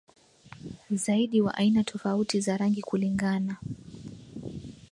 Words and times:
zaidi 0.91 1.41
wa 1.41 1.53
aina 1.57 1.83
tofauti 1.83 2.41
za 2.41 2.57
rangi 2.57 2.81
kulingana 2.81 3.57